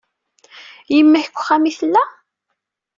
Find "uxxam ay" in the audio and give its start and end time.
1.37-1.75